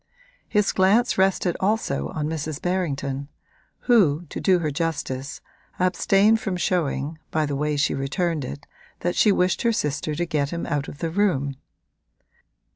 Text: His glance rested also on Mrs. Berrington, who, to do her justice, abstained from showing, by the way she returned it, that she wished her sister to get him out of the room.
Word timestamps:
His 0.49 0.71
glance 0.71 1.15
rested 1.19 1.55
also 1.59 2.07
on 2.09 2.27
Mrs. 2.27 2.59
Berrington, 2.59 3.27
who, 3.81 4.25
to 4.29 4.39
do 4.41 4.57
her 4.57 4.71
justice, 4.71 5.41
abstained 5.79 6.39
from 6.39 6.57
showing, 6.57 7.19
by 7.29 7.45
the 7.45 7.55
way 7.55 7.77
she 7.77 7.93
returned 7.93 8.43
it, 8.43 8.65
that 9.01 9.15
she 9.15 9.31
wished 9.31 9.61
her 9.61 9.71
sister 9.71 10.15
to 10.15 10.25
get 10.25 10.49
him 10.49 10.65
out 10.65 10.87
of 10.87 10.97
the 11.05 11.11
room. 11.11 11.55